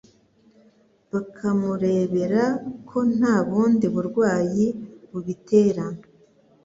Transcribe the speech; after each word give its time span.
bakamurebera 1.11 2.43
ko 2.89 2.97
nta 3.15 3.35
bundi 3.47 3.85
burwayi 3.95 4.65
bubitera. 5.09 5.83